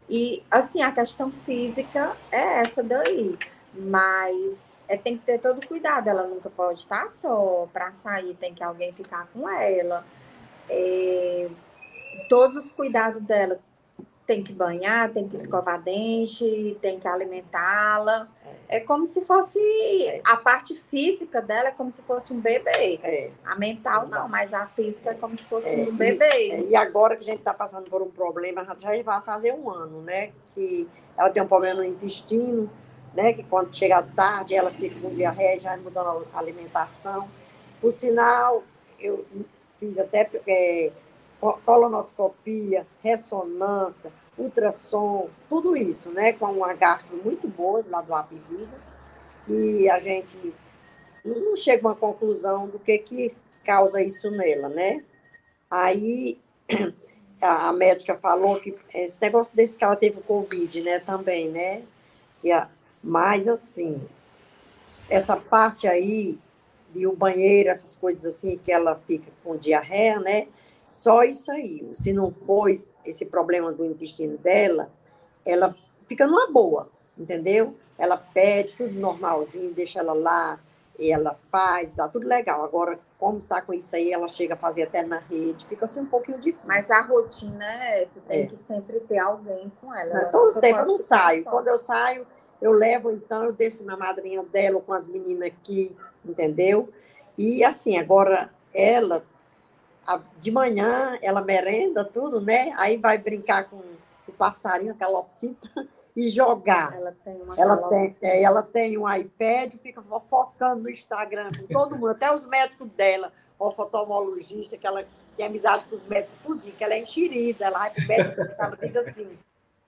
[0.09, 3.39] E, assim, a questão física é essa daí.
[3.73, 6.09] Mas é, tem que ter todo cuidado.
[6.09, 7.69] Ela nunca pode estar só.
[7.73, 10.05] Para sair, tem que alguém ficar com ela.
[10.69, 11.49] É,
[12.29, 13.61] todos os cuidados dela
[14.31, 18.29] tem que banhar, tem que escovar dente, tem que alimentá-la.
[18.69, 19.59] É como se fosse
[20.25, 23.01] a parte física dela é como se fosse um bebê.
[23.03, 23.31] É.
[23.45, 25.83] A mental não, mas a física é como se fosse é.
[25.83, 26.61] um bebê.
[26.61, 29.69] E, e, agora que a gente está passando por um problema, já vai fazer um
[29.69, 30.31] ano, né?
[30.55, 30.89] Que
[31.19, 32.71] ela tem um problema no intestino,
[33.13, 33.33] né?
[33.33, 37.29] Que quando chega tarde ela fica com diarreia, já mudando a alimentação.
[37.81, 38.63] Por sinal,
[38.97, 39.27] eu
[39.81, 40.93] fiz até é,
[41.41, 46.33] colonoscopia, ressonância, ultrassom, tudo isso, né?
[46.33, 48.79] Com uma gastro muito boa lá do Apivida.
[49.49, 50.55] E a gente
[51.25, 53.29] não chega a uma conclusão do que, que
[53.65, 55.03] causa isso nela, né?
[55.71, 56.39] Aí
[57.41, 61.83] a médica falou que esse negócio desse que ela teve Covid, né, também, né?
[62.43, 62.69] E a,
[63.03, 64.01] mas assim,
[65.09, 66.39] essa parte aí
[66.95, 70.49] de o banheiro, essas coisas assim, que ela fica com diarreia, né?
[70.91, 71.89] Só isso aí.
[71.95, 74.91] Se não foi esse problema do intestino dela,
[75.47, 75.75] ela
[76.07, 77.75] fica numa boa, entendeu?
[77.97, 80.59] Ela pede tudo normalzinho, deixa ela lá,
[80.99, 82.63] e ela faz, dá tudo legal.
[82.63, 86.01] Agora, como tá com isso aí, ela chega a fazer até na rede, fica assim
[86.01, 86.69] um pouquinho difícil.
[86.69, 88.47] Mas a rotina é essa, tem é.
[88.47, 90.25] que sempre ter alguém com ela.
[90.25, 91.45] Não, todo tempo eu não saio.
[91.45, 92.27] Quando eu saio,
[92.61, 96.91] eu levo, então, eu deixo na madrinha dela com as meninas aqui, entendeu?
[97.39, 99.25] E assim, agora ela
[100.41, 102.73] de manhã ela merenda tudo, né?
[102.77, 103.77] Aí vai brincar com
[104.27, 105.69] o passarinho, aquela calopsita,
[106.17, 106.95] e jogar.
[106.95, 111.67] Ela tem uma ela tem, é, ela tem um iPad, fica focando no Instagram com
[111.67, 115.05] todo mundo, até os médicos dela, o oftalmologista, que ela
[115.37, 118.77] tem amizade com os médicos, tudo, que ela é enxerida, ela vai pro médico, ela
[118.77, 119.39] diz assim,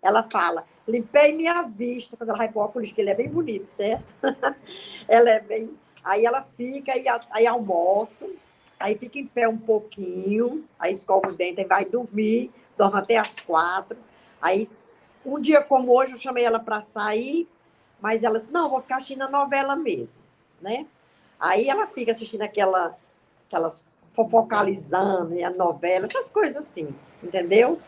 [0.02, 3.66] ela fala, limpei minha vista, quando ela vai pro óculos, que ele é bem bonito,
[3.66, 4.04] certo?
[5.08, 5.76] ela é bem...
[6.04, 8.28] Aí ela fica, e aí almoça,
[8.82, 13.34] aí fica em pé um pouquinho, aí escova os dentes, vai dormir, dorme até as
[13.34, 13.96] quatro.
[14.40, 14.68] Aí,
[15.24, 17.48] um dia como hoje, eu chamei ela para sair,
[18.00, 20.20] mas ela disse, não, vou ficar assistindo a novela mesmo,
[20.60, 20.86] né?
[21.38, 22.96] Aí ela fica assistindo aquela,
[23.46, 27.80] aquelas fofocalizando a novela, essas coisas assim, entendeu?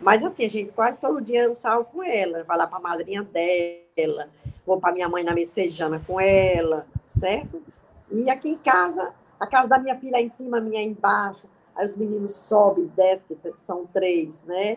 [0.00, 2.82] Mas assim, a gente quase todo dia eu saio com ela, vai lá para a
[2.82, 4.28] madrinha dela,
[4.66, 7.62] vou para minha mãe na messejana com ela, certo?
[8.10, 10.84] E aqui em casa a casa da minha filha é em cima, a minha é
[10.84, 11.48] embaixo.
[11.74, 14.76] Aí os meninos sobem, descem, são três, né?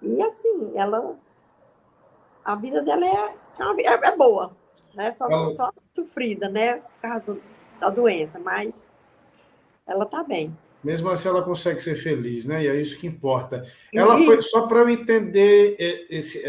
[0.00, 1.16] E assim, ela.
[2.44, 3.34] A vida dela é,
[3.82, 4.56] é, é boa,
[4.94, 5.12] né?
[5.12, 5.50] Só, ela...
[5.50, 6.76] só sofrida, né?
[6.76, 7.42] Por causa do,
[7.80, 8.88] da doença, mas
[9.84, 10.56] ela tá bem.
[10.84, 12.62] Mesmo assim, ela consegue ser feliz, né?
[12.62, 13.64] E é isso que importa.
[13.92, 14.24] Ela e...
[14.24, 15.74] foi, só para eu entender
[16.08, 16.44] esse,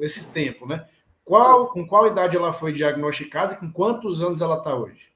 [0.00, 0.84] esse tempo, né?
[1.24, 5.13] Qual, com qual idade ela foi diagnosticada e com quantos anos ela está hoje?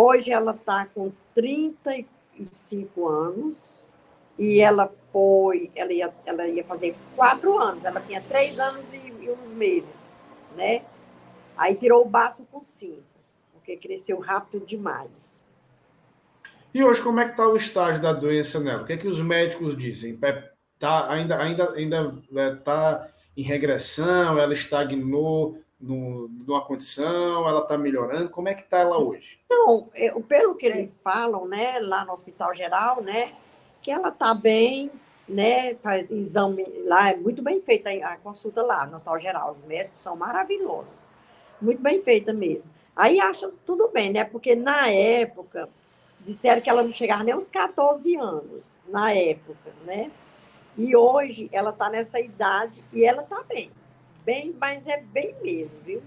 [0.00, 3.84] Hoje ela está com 35 anos
[4.38, 8.98] e ela foi, ela ia, ela ia fazer quatro anos, ela tinha três anos e,
[8.98, 10.12] e uns meses,
[10.56, 10.84] né?
[11.56, 13.02] Aí tirou o baço com cinco,
[13.52, 15.42] porque cresceu rápido demais.
[16.72, 18.84] E hoje, como é que está o estágio da doença nela?
[18.84, 20.16] O que é que os médicos dizem?
[20.78, 22.22] Tá, ainda ainda ainda
[22.56, 24.38] está é, em regressão?
[24.38, 25.58] Ela estagnou?
[25.80, 27.48] No, numa condição?
[27.48, 28.30] Ela está melhorando?
[28.30, 29.38] Como é que está ela hoje?
[29.48, 33.34] Não, eu, pelo que eles falam, né, lá no Hospital Geral, né,
[33.80, 34.90] que ela está bem,
[35.28, 39.62] né, faz exame lá, é muito bem feita a consulta lá no Hospital Geral, os
[39.62, 41.04] médicos são maravilhosos,
[41.60, 42.68] muito bem feita mesmo.
[42.96, 45.68] Aí acham tudo bem, né, porque na época,
[46.20, 50.10] disseram que ela não chegava nem aos 14 anos, na época, né,
[50.76, 53.70] e hoje ela está nessa idade e ela está bem
[54.28, 56.02] bem, mas é bem mesmo, viu?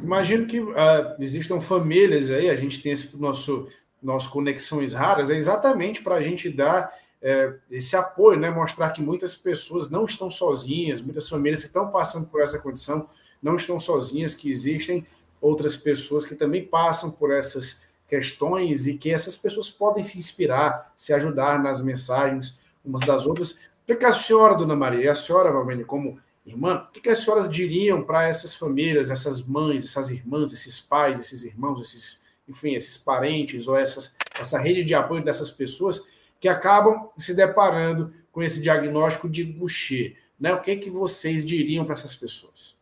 [0.00, 0.72] Imagino que uh,
[1.18, 3.66] existam famílias aí, a gente tem esse nosso,
[4.00, 8.50] nosso Conexões Raras, é exatamente para a gente dar é, esse apoio, né?
[8.50, 13.08] mostrar que muitas pessoas não estão sozinhas, muitas famílias que estão passando por essa condição
[13.42, 15.04] não estão sozinhas, que existem
[15.40, 20.92] outras pessoas que também passam por essas questões e que essas pessoas podem se inspirar,
[20.94, 23.58] se ajudar nas mensagens umas das outras.
[23.88, 27.18] O que a senhora, Dona Maria, e a senhora, Valmene, como irmã, o que as
[27.18, 32.74] senhoras diriam para essas famílias, essas mães, essas irmãs, esses pais, esses irmãos, esses, enfim,
[32.74, 38.42] esses parentes ou essas, essa rede de apoio dessas pessoas que acabam se deparando com
[38.42, 40.16] esse diagnóstico de Gaucher?
[40.38, 40.52] Né?
[40.52, 42.76] O que, que vocês diriam para essas pessoas?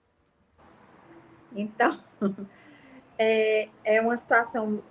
[1.55, 1.99] Então,
[3.19, 4.83] é, é uma situação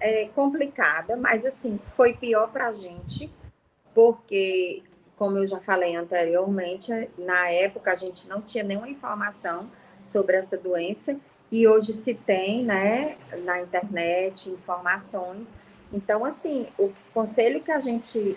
[0.00, 3.30] é, complicada, mas assim, foi pior para a gente,
[3.94, 4.82] porque,
[5.16, 9.70] como eu já falei anteriormente, na época a gente não tinha nenhuma informação
[10.04, 11.16] sobre essa doença,
[11.50, 15.54] e hoje se tem, né, na internet, informações.
[15.92, 18.36] Então, assim, o conselho que a gente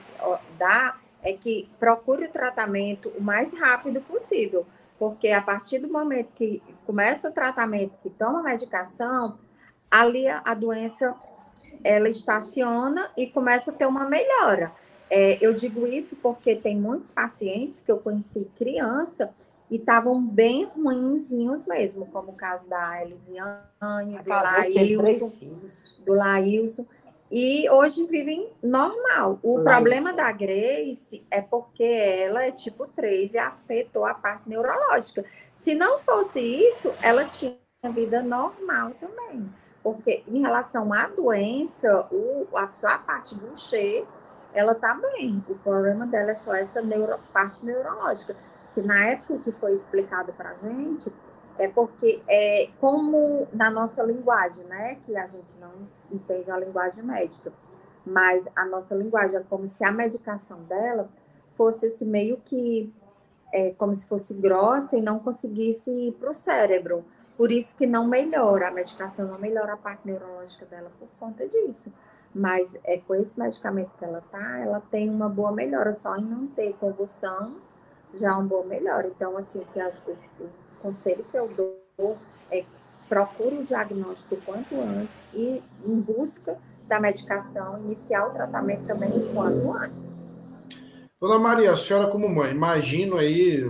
[0.57, 4.67] dá é que procure o tratamento o mais rápido possível,
[4.99, 9.39] porque a partir do momento que começa o tratamento, que toma medicação,
[9.89, 11.15] ali a doença
[11.83, 14.71] ela estaciona e começa a ter uma melhora.
[15.09, 19.33] É, eu digo isso porque tem muitos pacientes que eu conheci criança
[19.69, 25.37] e estavam bem ruinzinhos mesmo, como o caso da Elisiane, do Laílson,
[26.05, 26.85] do Laílson,
[27.29, 29.39] e hoje vivem normal.
[29.43, 35.25] O problema da Grace é porque ela é tipo 3 e afetou a parte neurológica.
[35.51, 37.57] Se não fosse isso, ela tinha
[37.93, 39.49] vida normal também.
[39.83, 44.07] Porque em relação à doença, o, a, só a parte do cheiro,
[44.57, 45.43] ela tá bem.
[45.47, 48.35] O problema dela é só essa neuro, parte neurológica.
[48.73, 51.11] Que na época que foi explicado pra gente,
[51.57, 54.97] é porque é como na nossa linguagem, né?
[55.05, 55.71] Que a gente não
[56.11, 57.51] entende a linguagem médica,
[58.05, 61.09] mas a nossa linguagem é como se a medicação dela
[61.49, 62.91] fosse esse meio que
[63.53, 67.03] é como se fosse grossa e não conseguisse ir para o cérebro.
[67.37, 71.47] Por isso que não melhora, a medicação não melhora a parte neurológica dela por conta
[71.47, 71.91] disso.
[72.37, 76.23] Mas é com esse medicamento que ela tá, ela tem uma boa melhora, só em
[76.23, 77.55] não ter convulsão,
[78.13, 79.07] já é uma boa melhora.
[79.07, 80.11] Então, assim, que a, o,
[80.43, 82.17] o conselho que eu dou
[82.51, 82.63] é
[83.09, 89.09] procure o diagnóstico o quanto antes e em busca da medicação, iniciar o tratamento também
[89.09, 90.19] o quanto antes.
[91.19, 93.63] Dona Maria, a senhora como mãe, imagino aí,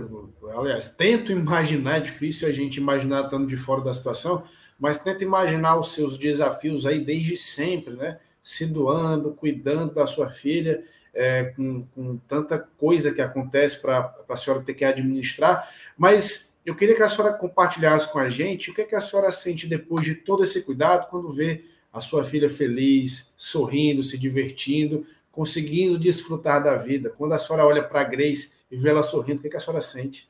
[0.54, 4.44] aliás, tento imaginar, é difícil a gente imaginar estando de fora da situação,
[4.78, 8.18] mas tento imaginar os seus desafios aí desde sempre, né?
[8.48, 10.82] Se doando, cuidando da sua filha,
[11.12, 16.74] é, com, com tanta coisa que acontece para a senhora ter que administrar, mas eu
[16.74, 19.66] queria que a senhora compartilhasse com a gente o que, é que a senhora sente
[19.66, 25.98] depois de todo esse cuidado, quando vê a sua filha feliz, sorrindo, se divertindo, conseguindo
[25.98, 27.10] desfrutar da vida.
[27.10, 29.56] Quando a senhora olha para a Grace e vê ela sorrindo, o que, é que
[29.56, 30.26] a senhora sente?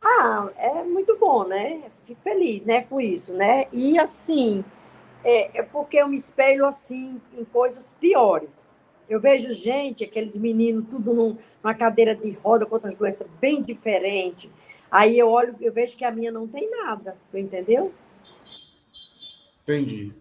[0.00, 1.82] Ah, é muito bom, né?
[2.06, 3.66] Fico feliz, né, com isso, né?
[3.72, 4.64] E assim,
[5.28, 8.76] é, é porque eu me espelho assim em coisas piores.
[9.08, 13.62] Eu vejo gente, aqueles meninos, tudo num, numa cadeira de roda com outras doenças bem
[13.62, 14.50] diferentes
[14.90, 17.92] Aí eu olho, eu vejo que a minha não tem nada, entendeu?
[19.62, 20.12] Entendi.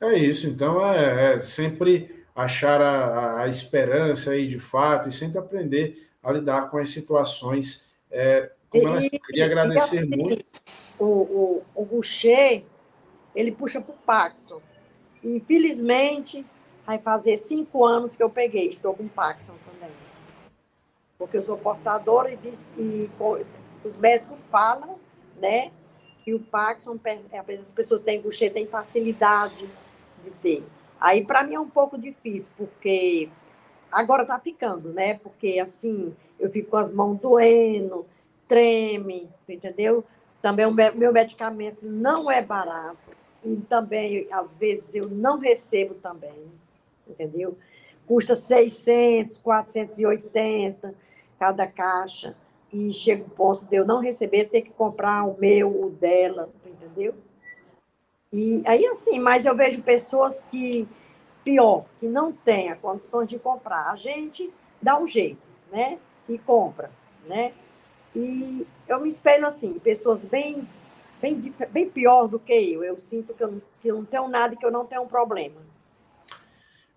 [0.00, 5.38] É isso, então é, é sempre achar a, a, esperança aí de fato e sempre
[5.38, 7.90] aprender a lidar com as situações.
[8.10, 10.44] É, como ela, queria agradecer assim, muito.
[10.98, 12.64] O, o, o Boucher,
[13.36, 14.60] ele puxa para o Paxson.
[15.22, 16.44] Infelizmente,
[16.84, 19.94] vai fazer cinco anos que eu peguei, estou com Paxson também.
[21.18, 23.08] Porque eu sou portadora e, disse, e
[23.84, 24.98] os médicos falam,
[25.38, 25.70] né,
[26.26, 26.98] que o Parkinson,
[27.48, 29.70] as pessoas têm Gaucher têm facilidade
[30.24, 30.64] de ter.
[31.00, 33.30] Aí, para mim, é um pouco difícil, porque
[33.92, 35.14] agora está ficando, né?
[35.14, 38.04] Porque, assim, eu fico com as mãos doendo,
[38.48, 40.04] treme, entendeu?
[40.42, 43.15] Também o meu medicamento não é barato.
[43.46, 46.50] E também, às vezes, eu não recebo também,
[47.08, 47.56] entendeu?
[48.06, 50.92] Custa 600, 480
[51.38, 52.36] cada caixa
[52.72, 56.50] e chega o ponto de eu não receber, ter que comprar o meu, o dela,
[56.64, 57.14] entendeu?
[58.32, 60.88] E aí, assim, mas eu vejo pessoas que,
[61.44, 63.90] pior, que não têm a condições de comprar.
[63.90, 65.98] A gente dá um jeito, né?
[66.28, 66.90] E compra,
[67.26, 67.52] né?
[68.14, 70.68] E eu me espelho assim, pessoas bem,
[71.20, 72.84] bem, bem pior do que eu.
[72.84, 75.02] Eu sinto que eu, não, que eu não tenho nada e que eu não tenho
[75.02, 75.56] um problema.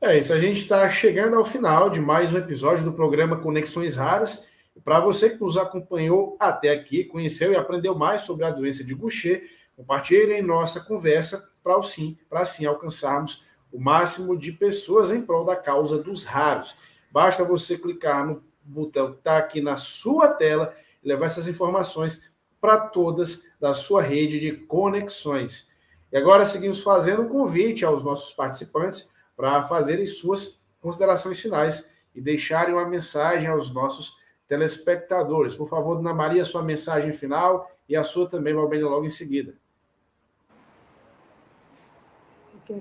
[0.01, 3.95] É isso, a gente está chegando ao final de mais um episódio do programa Conexões
[3.95, 4.47] Raras.
[4.84, 8.95] Para você que nos acompanhou até aqui, conheceu e aprendeu mais sobre a doença de
[8.95, 9.43] Gaucher,
[9.80, 15.55] Compartilhem nossa conversa para sim, para assim alcançarmos o máximo de pessoas em prol da
[15.55, 16.76] causa dos raros.
[17.09, 22.28] Basta você clicar no botão que está aqui na sua tela e levar essas informações
[22.60, 25.70] para todas da sua rede de conexões.
[26.12, 32.22] E agora seguimos fazendo um convite aos nossos participantes para fazerem suas considerações finais e
[32.22, 35.53] deixarem uma mensagem aos nossos telespectadores.
[35.53, 39.53] Por favor, Dona Maria, sua mensagem final e a sua também, Valbene, logo em seguida.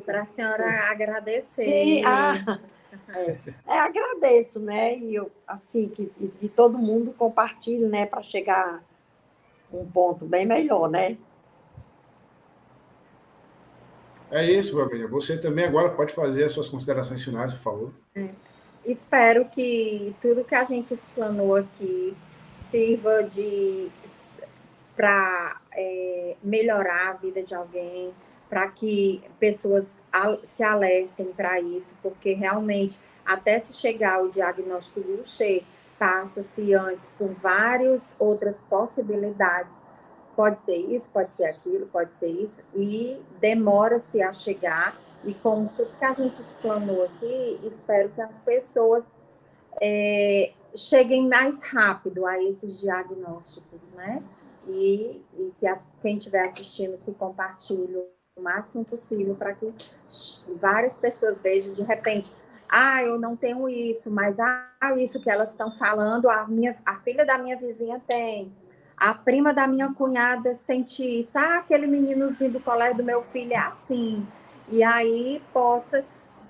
[0.04, 0.64] Para a senhora Sim.
[0.64, 1.64] agradecer.
[1.64, 2.58] Sim, ah,
[3.14, 4.98] é, é, agradeço, né?
[4.98, 8.82] E eu, assim, que, que todo mundo compartilhe, né, para chegar
[9.72, 11.18] um ponto bem melhor, né?
[14.30, 15.06] É isso, Valbene.
[15.06, 17.92] Você também agora pode fazer as suas considerações finais, por favor.
[18.14, 18.28] É.
[18.84, 22.16] Espero que tudo que a gente explanou aqui
[22.54, 23.88] sirva de
[24.96, 28.12] para é, melhorar a vida de alguém,
[28.50, 29.96] para que pessoas
[30.42, 35.62] se alertem para isso, porque realmente, até se chegar ao diagnóstico do Gaucher,
[35.98, 39.82] passa-se antes por várias outras possibilidades.
[40.36, 44.96] Pode ser isso, pode ser aquilo, pode ser isso, e demora-se a chegar.
[45.24, 49.04] E com tudo que a gente explanou aqui, espero que as pessoas
[49.82, 54.22] é, cheguem mais rápido a esses diagnósticos, né?
[54.68, 57.96] E, e que as, quem estiver assistindo que compartilhe
[58.36, 59.74] o máximo possível para que
[60.60, 62.30] várias pessoas vejam de repente,
[62.68, 66.96] ah, eu não tenho isso, mas ah, isso que elas estão falando, a minha a
[66.96, 68.52] filha da minha vizinha tem,
[68.96, 73.52] a prima da minha cunhada sente isso, ah, aquele meninozinho do colégio do meu filho
[73.52, 74.26] é assim,
[74.68, 76.04] e aí possa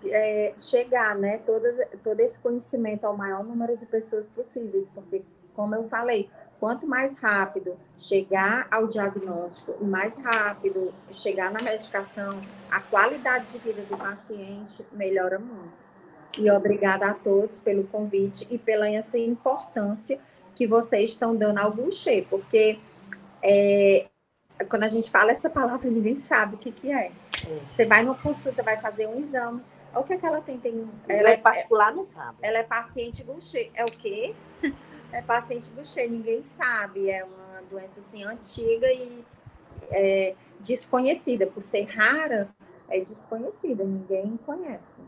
[0.05, 1.65] é, chegar, né, todo,
[2.03, 5.23] todo esse conhecimento ao maior número de pessoas possíveis, porque,
[5.55, 12.41] como eu falei, quanto mais rápido chegar ao diagnóstico e mais rápido chegar na medicação,
[12.71, 15.88] a qualidade de vida do paciente melhora muito.
[16.39, 20.19] E obrigada a todos pelo convite e pela essa importância
[20.55, 22.79] que vocês estão dando ao Boucher, porque
[23.43, 24.07] é,
[24.69, 27.11] quando a gente fala essa palavra, ninguém sabe o que, que é.
[27.69, 29.63] Você vai numa consulta, vai fazer um exame.
[29.95, 30.59] O que, é que ela tem?
[30.59, 32.37] tem ela é particular, não sabe.
[32.43, 33.71] Ela é paciente Boucher.
[33.75, 34.35] É o quê?
[35.13, 39.25] é paciente Gaucher, ninguém sabe, é uma doença assim antiga e
[39.91, 42.49] é, desconhecida, por ser rara,
[42.89, 45.03] é desconhecida, ninguém conhece.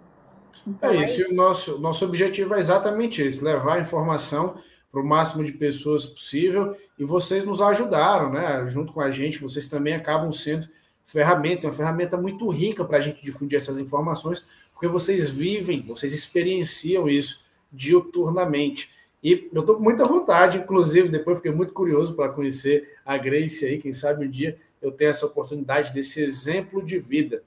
[0.66, 1.28] Então, é isso, é...
[1.28, 4.57] o nosso, nosso objetivo é exatamente esse, levar a informação
[4.90, 8.68] para o máximo de pessoas possível, e vocês nos ajudaram, né?
[8.68, 10.68] Junto com a gente, vocês também acabam sendo
[11.05, 16.12] ferramenta, uma ferramenta muito rica para a gente difundir essas informações, porque vocês vivem, vocês
[16.12, 18.90] experienciam isso diuturnamente.
[19.22, 23.64] E eu estou com muita vontade, inclusive, depois fiquei muito curioso para conhecer a Grace
[23.64, 27.42] aí, quem sabe um dia eu tenho essa oportunidade desse exemplo de vida.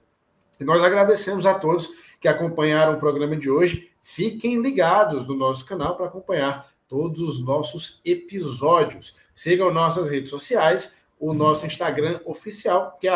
[0.60, 3.92] E nós agradecemos a todos que acompanharam o programa de hoje.
[4.02, 9.18] Fiquem ligados no nosso canal para acompanhar todos os nossos episódios.
[9.36, 13.12] Sigam nossas redes sociais, o nosso Instagram oficial, que é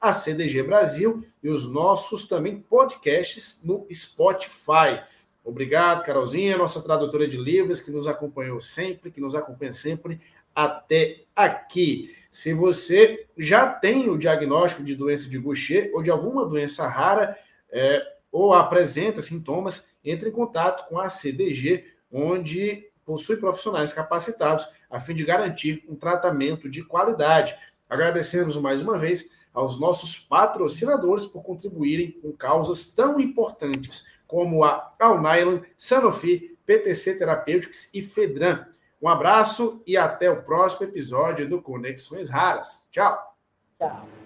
[0.00, 5.00] @acdgbrasil, e os nossos também podcasts no Spotify.
[5.44, 10.20] Obrigado, Carolzinha, nossa tradutora de livros, que nos acompanhou sempre, que nos acompanha sempre
[10.52, 12.12] até aqui.
[12.28, 17.38] Se você já tem o diagnóstico de doença de Gaucher ou de alguma doença rara,
[17.70, 24.98] é, ou apresenta sintomas, entre em contato com a CDG, onde possui profissionais capacitados a
[24.98, 27.54] fim de garantir um tratamento de qualidade.
[27.88, 34.94] Agradecemos mais uma vez aos nossos patrocinadores por contribuírem com causas tão importantes como a
[34.98, 38.64] Alnylam, Sanofi, PTC Therapeutics e Fedran.
[39.00, 42.86] Um abraço e até o próximo episódio do Conexões Raras.
[42.90, 43.36] Tchau.
[43.78, 44.21] Tchau.